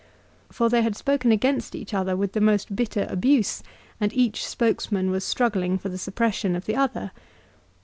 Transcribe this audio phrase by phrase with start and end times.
[0.51, 3.61] For they had spoken against each other with the most bitter abuse,
[3.99, 7.11] and each spokesman was struggling for the suppression of the other.